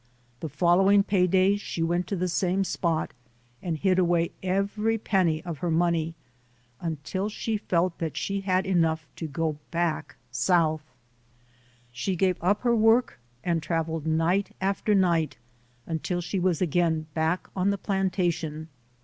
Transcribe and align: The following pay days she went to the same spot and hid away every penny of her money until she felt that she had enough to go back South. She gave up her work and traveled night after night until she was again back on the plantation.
The 0.39 0.49
following 0.49 1.03
pay 1.03 1.27
days 1.27 1.61
she 1.61 1.83
went 1.83 2.07
to 2.07 2.15
the 2.15 2.27
same 2.27 2.63
spot 2.63 3.11
and 3.61 3.77
hid 3.77 3.99
away 3.99 4.31
every 4.41 4.97
penny 4.97 5.43
of 5.45 5.59
her 5.59 5.69
money 5.69 6.15
until 6.79 7.29
she 7.29 7.55
felt 7.57 7.99
that 7.99 8.17
she 8.17 8.41
had 8.41 8.65
enough 8.65 9.05
to 9.17 9.27
go 9.27 9.57
back 9.69 10.15
South. 10.31 10.81
She 11.91 12.15
gave 12.15 12.37
up 12.41 12.61
her 12.61 12.75
work 12.75 13.19
and 13.43 13.61
traveled 13.61 14.07
night 14.07 14.55
after 14.59 14.95
night 14.95 15.37
until 15.85 16.19
she 16.19 16.39
was 16.39 16.63
again 16.63 17.05
back 17.13 17.47
on 17.55 17.69
the 17.69 17.77
plantation. 17.77 18.69